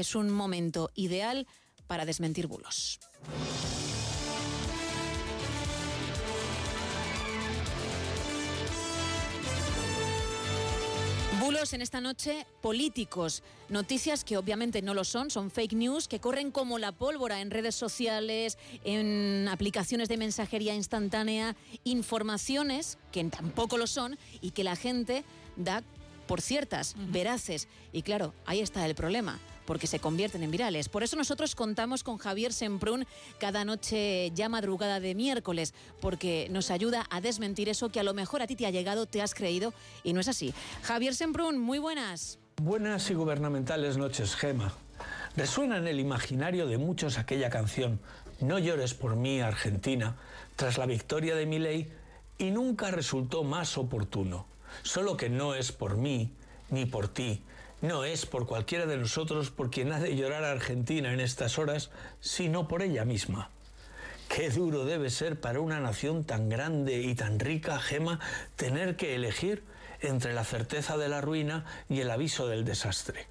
es 0.00 0.14
un 0.14 0.30
momento 0.30 0.90
ideal 0.94 1.46
para 1.86 2.04
desmentir 2.04 2.46
bulos. 2.46 3.00
Bulos 11.40 11.72
en 11.72 11.82
esta 11.82 12.00
noche 12.00 12.46
políticos, 12.60 13.42
noticias 13.70 14.24
que 14.24 14.36
obviamente 14.36 14.82
no 14.82 14.94
lo 14.94 15.04
son, 15.04 15.30
son 15.30 15.50
fake 15.50 15.72
news 15.72 16.06
que 16.06 16.20
corren 16.20 16.50
como 16.52 16.78
la 16.78 16.92
pólvora 16.92 17.40
en 17.40 17.50
redes 17.50 17.74
sociales, 17.74 18.56
en 18.84 19.48
aplicaciones 19.48 20.08
de 20.08 20.16
mensajería 20.16 20.74
instantánea, 20.74 21.56
informaciones 21.82 22.98
que 23.10 23.24
tampoco 23.24 23.78
lo 23.78 23.86
son 23.86 24.18
y 24.40 24.52
que 24.52 24.64
la 24.64 24.76
gente 24.76 25.24
da 25.56 25.82
por 26.28 26.40
ciertas, 26.40 26.94
veraces. 26.96 27.66
Y 27.92 28.02
claro, 28.02 28.32
ahí 28.46 28.60
está 28.60 28.86
el 28.86 28.94
problema 28.94 29.40
porque 29.70 29.86
se 29.86 30.00
convierten 30.00 30.42
en 30.42 30.50
virales. 30.50 30.88
Por 30.88 31.04
eso 31.04 31.14
nosotros 31.14 31.54
contamos 31.54 32.02
con 32.02 32.18
Javier 32.18 32.52
Semprún 32.52 33.06
cada 33.38 33.64
noche 33.64 34.32
ya 34.34 34.48
madrugada 34.48 34.98
de 34.98 35.14
miércoles, 35.14 35.74
porque 36.00 36.48
nos 36.50 36.72
ayuda 36.72 37.06
a 37.08 37.20
desmentir 37.20 37.68
eso 37.68 37.88
que 37.88 38.00
a 38.00 38.02
lo 38.02 38.12
mejor 38.12 38.42
a 38.42 38.48
ti 38.48 38.56
te 38.56 38.66
ha 38.66 38.72
llegado, 38.72 39.06
te 39.06 39.22
has 39.22 39.32
creído 39.32 39.72
y 40.02 40.12
no 40.12 40.18
es 40.18 40.26
así. 40.26 40.52
Javier 40.82 41.14
Semprún, 41.14 41.56
muy 41.56 41.78
buenas. 41.78 42.40
Buenas 42.60 43.08
y 43.12 43.14
gubernamentales 43.14 43.96
noches, 43.96 44.34
Gema. 44.34 44.72
Resuena 45.36 45.76
en 45.76 45.86
el 45.86 46.00
imaginario 46.00 46.66
de 46.66 46.76
muchos 46.76 47.16
aquella 47.16 47.48
canción 47.48 48.00
No 48.40 48.58
llores 48.58 48.92
por 48.94 49.14
mí, 49.14 49.40
Argentina, 49.40 50.16
tras 50.56 50.78
la 50.78 50.86
victoria 50.86 51.36
de 51.36 51.46
Milei 51.46 51.92
y 52.38 52.50
nunca 52.50 52.90
resultó 52.90 53.44
más 53.44 53.78
oportuno. 53.78 54.48
Solo 54.82 55.16
que 55.16 55.30
no 55.30 55.54
es 55.54 55.70
por 55.70 55.96
mí 55.96 56.32
ni 56.70 56.86
por 56.86 57.06
ti, 57.06 57.44
no 57.82 58.04
es 58.04 58.26
por 58.26 58.46
cualquiera 58.46 58.86
de 58.86 58.96
nosotros 58.96 59.50
por 59.50 59.70
quien 59.70 59.92
ha 59.92 60.00
de 60.00 60.16
llorar 60.16 60.44
a 60.44 60.52
Argentina 60.52 61.12
en 61.12 61.20
estas 61.20 61.58
horas, 61.58 61.90
sino 62.20 62.68
por 62.68 62.82
ella 62.82 63.04
misma. 63.04 63.50
Qué 64.28 64.50
duro 64.50 64.84
debe 64.84 65.10
ser 65.10 65.40
para 65.40 65.60
una 65.60 65.80
nación 65.80 66.24
tan 66.24 66.48
grande 66.48 67.00
y 67.00 67.14
tan 67.14 67.40
rica, 67.40 67.80
Gema, 67.80 68.20
tener 68.56 68.96
que 68.96 69.16
elegir 69.16 69.64
entre 70.00 70.34
la 70.34 70.44
certeza 70.44 70.96
de 70.96 71.08
la 71.08 71.20
ruina 71.20 71.64
y 71.88 72.00
el 72.00 72.10
aviso 72.10 72.46
del 72.46 72.64
desastre. 72.64 73.26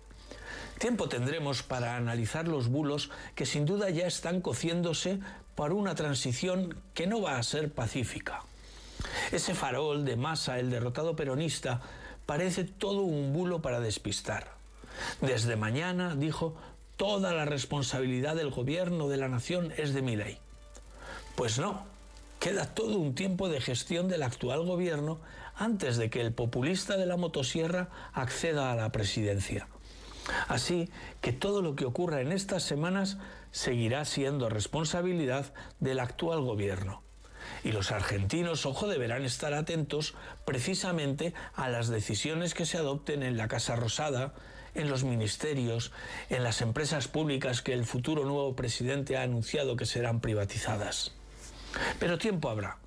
Tiempo 0.77 1.09
tendremos 1.09 1.63
para 1.63 1.95
analizar 1.95 2.47
los 2.47 2.69
bulos 2.69 3.11
que 3.35 3.45
sin 3.45 3.65
duda 3.65 3.89
ya 3.89 4.07
están 4.07 4.41
cociéndose 4.41 5.19
para 5.55 5.73
una 5.73 5.95
transición 5.95 6.81
que 6.93 7.05
no 7.05 7.21
va 7.21 7.37
a 7.37 7.43
ser 7.43 7.71
pacífica. 7.71 8.43
Ese 9.31 9.53
farol 9.55 10.05
de 10.05 10.15
masa, 10.15 10.59
el 10.59 10.69
derrotado 10.69 11.15
peronista, 11.15 11.81
parece 12.29 12.63
todo 12.63 13.01
un 13.01 13.33
bulo 13.33 13.59
para 13.59 13.79
despistar. 13.79 14.51
Desde 15.19 15.55
mañana, 15.55 16.13
dijo, 16.15 16.53
toda 16.95 17.33
la 17.33 17.45
responsabilidad 17.45 18.35
del 18.35 18.51
gobierno 18.51 19.07
de 19.07 19.17
la 19.17 19.27
nación 19.27 19.73
es 19.77 19.95
de 19.95 20.03
mi 20.03 20.15
ley. 20.15 20.37
Pues 21.35 21.57
no, 21.57 21.87
queda 22.39 22.71
todo 22.75 22.99
un 22.99 23.15
tiempo 23.15 23.49
de 23.49 23.59
gestión 23.59 24.09
del 24.09 24.21
actual 24.21 24.63
gobierno 24.63 25.17
antes 25.55 25.97
de 25.97 26.11
que 26.11 26.21
el 26.21 26.31
populista 26.31 26.97
de 26.97 27.07
la 27.07 27.17
motosierra 27.17 27.89
acceda 28.13 28.71
a 28.71 28.75
la 28.75 28.91
presidencia. 28.91 29.67
Así 30.47 30.91
que 31.21 31.33
todo 31.33 31.63
lo 31.63 31.75
que 31.75 31.85
ocurra 31.85 32.21
en 32.21 32.31
estas 32.31 32.61
semanas 32.61 33.17
seguirá 33.49 34.05
siendo 34.05 34.49
responsabilidad 34.49 35.51
del 35.79 35.99
actual 35.99 36.41
gobierno. 36.41 37.01
Y 37.63 37.71
los 37.71 37.91
argentinos, 37.91 38.65
ojo, 38.65 38.87
deberán 38.87 39.25
estar 39.25 39.53
atentos 39.53 40.15
precisamente 40.45 41.33
a 41.55 41.69
las 41.69 41.89
decisiones 41.89 42.53
que 42.53 42.65
se 42.65 42.77
adopten 42.77 43.23
en 43.23 43.37
la 43.37 43.47
Casa 43.47 43.75
Rosada, 43.75 44.33
en 44.75 44.89
los 44.89 45.03
ministerios, 45.03 45.91
en 46.29 46.43
las 46.43 46.61
empresas 46.61 47.07
públicas 47.07 47.61
que 47.61 47.73
el 47.73 47.85
futuro 47.85 48.23
nuevo 48.25 48.55
presidente 48.55 49.17
ha 49.17 49.23
anunciado 49.23 49.75
que 49.75 49.85
serán 49.85 50.21
privatizadas. 50.21 51.13
Pero 51.99 52.17
tiempo 52.17 52.49
habrá. 52.49 52.77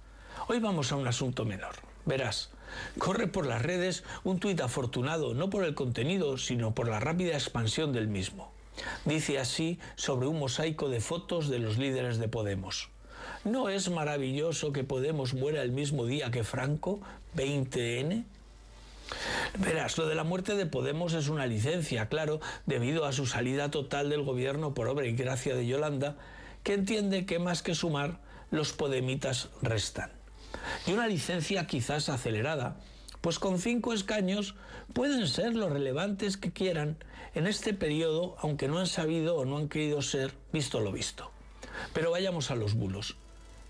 Hoy 0.48 0.58
vamos 0.58 0.92
a 0.92 0.96
un 0.96 1.06
asunto 1.06 1.44
menor. 1.44 1.74
Verás, 2.04 2.50
corre 2.98 3.28
por 3.28 3.46
las 3.46 3.62
redes 3.62 4.04
un 4.24 4.40
tuit 4.40 4.60
afortunado 4.60 5.34
no 5.34 5.50
por 5.50 5.64
el 5.64 5.74
contenido, 5.74 6.38
sino 6.38 6.74
por 6.74 6.88
la 6.88 7.00
rápida 7.00 7.34
expansión 7.34 7.92
del 7.92 8.08
mismo. 8.08 8.52
Dice 9.04 9.38
así 9.38 9.78
sobre 9.96 10.26
un 10.26 10.38
mosaico 10.38 10.88
de 10.88 11.00
fotos 11.00 11.48
de 11.48 11.58
los 11.58 11.78
líderes 11.78 12.18
de 12.18 12.28
Podemos. 12.28 12.90
¿No 13.44 13.68
es 13.68 13.90
maravilloso 13.90 14.72
que 14.72 14.84
Podemos 14.84 15.34
muera 15.34 15.62
el 15.62 15.72
mismo 15.72 16.06
día 16.06 16.30
que 16.30 16.44
Franco, 16.44 17.00
20N? 17.36 18.24
Verás, 19.58 19.98
lo 19.98 20.06
de 20.06 20.14
la 20.14 20.24
muerte 20.24 20.54
de 20.54 20.66
Podemos 20.66 21.12
es 21.12 21.28
una 21.28 21.46
licencia, 21.46 22.08
claro, 22.08 22.40
debido 22.66 23.04
a 23.04 23.12
su 23.12 23.26
salida 23.26 23.70
total 23.70 24.10
del 24.10 24.22
gobierno 24.22 24.74
por 24.74 24.88
obra 24.88 25.06
y 25.06 25.12
gracia 25.12 25.54
de 25.54 25.66
Yolanda, 25.66 26.16
que 26.62 26.74
entiende 26.74 27.26
que 27.26 27.38
más 27.38 27.62
que 27.62 27.74
sumar, 27.74 28.18
los 28.50 28.72
podemitas 28.72 29.48
restan. 29.60 30.10
Y 30.86 30.92
una 30.92 31.06
licencia 31.06 31.66
quizás 31.66 32.08
acelerada, 32.08 32.76
pues 33.20 33.38
con 33.38 33.58
cinco 33.58 33.92
escaños 33.92 34.54
pueden 34.92 35.26
ser 35.26 35.54
lo 35.54 35.68
relevantes 35.68 36.36
que 36.36 36.52
quieran 36.52 36.96
en 37.34 37.46
este 37.46 37.72
periodo, 37.72 38.36
aunque 38.40 38.68
no 38.68 38.78
han 38.78 38.86
sabido 38.86 39.36
o 39.36 39.44
no 39.44 39.56
han 39.56 39.68
querido 39.68 40.02
ser 40.02 40.32
visto 40.52 40.80
lo 40.80 40.92
visto. 40.92 41.30
Pero 41.92 42.10
vayamos 42.10 42.50
a 42.50 42.56
los 42.56 42.74
bulos. 42.74 43.16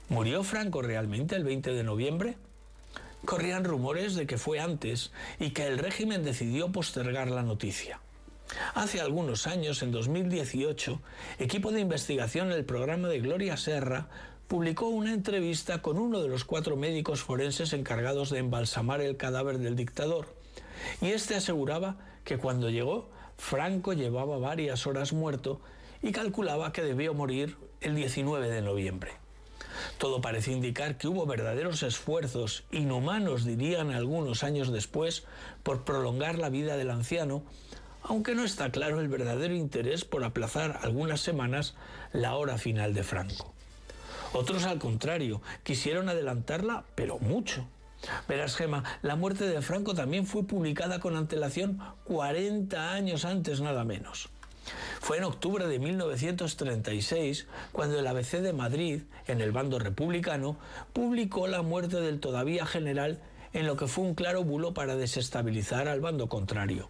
¿Murió 0.08 0.42
Franco 0.44 0.82
realmente 0.82 1.36
el 1.36 1.44
20 1.44 1.72
de 1.72 1.84
noviembre? 1.84 2.36
Corrían 3.24 3.64
rumores 3.64 4.14
de 4.14 4.26
que 4.26 4.38
fue 4.38 4.60
antes 4.60 5.12
y 5.38 5.50
que 5.50 5.66
el 5.66 5.78
régimen 5.78 6.24
decidió 6.24 6.72
postergar 6.72 7.30
la 7.30 7.42
noticia. 7.42 8.00
Hace 8.74 9.00
algunos 9.00 9.46
años, 9.46 9.82
en 9.82 9.92
2018, 9.92 11.00
equipo 11.38 11.72
de 11.72 11.80
investigación 11.80 12.50
del 12.50 12.64
programa 12.64 13.08
de 13.08 13.20
Gloria 13.20 13.56
Serra 13.56 14.08
publicó 14.48 14.88
una 14.88 15.14
entrevista 15.14 15.80
con 15.80 15.98
uno 15.98 16.20
de 16.20 16.28
los 16.28 16.44
cuatro 16.44 16.76
médicos 16.76 17.22
forenses 17.22 17.72
encargados 17.72 18.28
de 18.28 18.38
embalsamar 18.38 19.00
el 19.00 19.16
cadáver 19.16 19.58
del 19.58 19.76
dictador. 19.76 20.26
Y 21.00 21.12
este 21.12 21.36
aseguraba 21.36 21.96
que 22.24 22.36
cuando 22.36 22.68
llegó, 22.68 23.08
Franco 23.38 23.94
llevaba 23.94 24.36
varias 24.38 24.86
horas 24.86 25.12
muerto 25.12 25.60
y 26.02 26.12
calculaba 26.12 26.72
que 26.72 26.82
debió 26.82 27.14
morir 27.14 27.56
el 27.80 27.94
19 27.94 28.50
de 28.50 28.62
noviembre. 28.62 29.12
Todo 29.98 30.20
parece 30.20 30.52
indicar 30.52 30.98
que 30.98 31.08
hubo 31.08 31.26
verdaderos 31.26 31.82
esfuerzos, 31.82 32.64
inhumanos 32.70 33.44
dirían 33.44 33.90
algunos 33.90 34.42
años 34.42 34.72
después, 34.72 35.24
por 35.62 35.84
prolongar 35.84 36.38
la 36.38 36.48
vida 36.48 36.76
del 36.76 36.90
anciano, 36.90 37.42
aunque 38.02 38.34
no 38.34 38.44
está 38.44 38.70
claro 38.70 39.00
el 39.00 39.08
verdadero 39.08 39.54
interés 39.54 40.04
por 40.04 40.24
aplazar 40.24 40.80
algunas 40.82 41.20
semanas 41.20 41.74
la 42.12 42.34
hora 42.34 42.58
final 42.58 42.94
de 42.94 43.04
Franco. 43.04 43.54
Otros, 44.32 44.64
al 44.64 44.78
contrario, 44.78 45.42
quisieron 45.62 46.08
adelantarla, 46.08 46.84
pero 46.94 47.18
mucho. 47.18 47.66
Verás, 48.26 48.56
Gema, 48.56 48.82
la 49.02 49.14
muerte 49.14 49.46
de 49.46 49.62
Franco 49.62 49.94
también 49.94 50.26
fue 50.26 50.44
publicada 50.44 50.98
con 50.98 51.16
antelación 51.16 51.80
40 52.04 52.92
años 52.92 53.24
antes, 53.24 53.60
nada 53.60 53.84
menos. 53.84 54.30
Fue 55.00 55.18
en 55.18 55.24
octubre 55.24 55.66
de 55.66 55.78
1936 55.78 57.46
cuando 57.72 57.98
el 57.98 58.06
ABC 58.06 58.38
de 58.40 58.52
Madrid, 58.52 59.02
en 59.26 59.40
el 59.40 59.52
bando 59.52 59.78
republicano, 59.78 60.56
publicó 60.92 61.48
la 61.48 61.62
muerte 61.62 62.00
del 62.00 62.20
todavía 62.20 62.66
general 62.66 63.20
en 63.52 63.66
lo 63.66 63.76
que 63.76 63.86
fue 63.86 64.04
un 64.04 64.14
claro 64.14 64.44
bulo 64.44 64.74
para 64.74 64.96
desestabilizar 64.96 65.88
al 65.88 66.00
bando 66.00 66.28
contrario. 66.28 66.88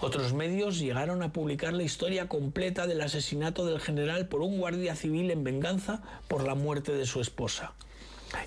Otros 0.00 0.32
medios 0.32 0.78
llegaron 0.78 1.22
a 1.22 1.32
publicar 1.32 1.72
la 1.72 1.82
historia 1.82 2.28
completa 2.28 2.86
del 2.86 3.02
asesinato 3.02 3.66
del 3.66 3.80
general 3.80 4.28
por 4.28 4.40
un 4.40 4.58
guardia 4.58 4.96
civil 4.96 5.30
en 5.30 5.44
venganza 5.44 6.02
por 6.28 6.44
la 6.44 6.54
muerte 6.54 6.92
de 6.92 7.06
su 7.06 7.20
esposa. 7.20 7.74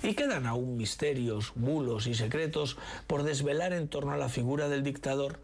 Y 0.02 0.14
quedan 0.14 0.46
aún 0.46 0.76
misterios, 0.76 1.52
bulos 1.54 2.06
y 2.06 2.14
secretos 2.14 2.76
por 3.06 3.22
desvelar 3.22 3.72
en 3.72 3.88
torno 3.88 4.12
a 4.12 4.16
la 4.16 4.28
figura 4.28 4.68
del 4.68 4.82
dictador 4.82 5.38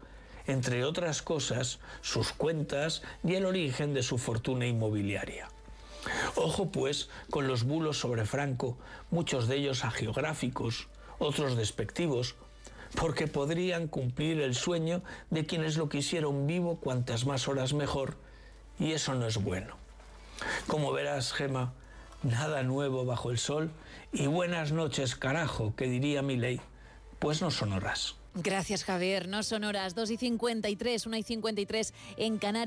entre 0.47 0.83
otras 0.83 1.21
cosas, 1.21 1.79
sus 2.01 2.31
cuentas 2.31 3.01
y 3.23 3.35
el 3.35 3.45
origen 3.45 3.93
de 3.93 4.03
su 4.03 4.17
fortuna 4.17 4.67
inmobiliaria. 4.67 5.47
Ojo 6.35 6.71
pues 6.71 7.09
con 7.29 7.47
los 7.47 7.63
bulos 7.63 7.99
sobre 7.99 8.25
Franco, 8.25 8.77
muchos 9.09 9.47
de 9.47 9.57
ellos 9.57 9.83
agiográficos, 9.83 10.87
otros 11.17 11.55
despectivos, 11.57 12.35
porque 12.95 13.27
podrían 13.27 13.87
cumplir 13.87 14.39
el 14.41 14.55
sueño 14.55 15.01
de 15.29 15.45
quienes 15.45 15.77
lo 15.77 15.89
quisieron 15.89 16.47
vivo 16.47 16.77
cuantas 16.79 17.25
más 17.25 17.47
horas 17.47 17.73
mejor, 17.73 18.15
y 18.79 18.93
eso 18.93 19.15
no 19.15 19.25
es 19.27 19.37
bueno. 19.37 19.75
Como 20.67 20.91
verás, 20.91 21.33
Gema, 21.33 21.73
nada 22.23 22.63
nuevo 22.63 23.05
bajo 23.05 23.31
el 23.31 23.37
sol, 23.37 23.71
y 24.11 24.27
buenas 24.27 24.71
noches, 24.71 25.15
carajo, 25.15 25.73
que 25.75 25.87
diría 25.87 26.21
mi 26.21 26.37
ley, 26.37 26.61
pues 27.19 27.41
no 27.41 27.51
son 27.51 27.73
horas. 27.73 28.15
Gracias, 28.37 28.83
Javier. 28.83 29.29
No 29.29 29.43
son 29.43 29.63
horas 29.63 29.95
2 29.95 30.11
y 30.11 30.17
53, 30.17 31.05
1 31.05 31.17
y 31.17 31.23
53 31.23 31.93
en 32.17 32.37
Canarias. 32.37 32.63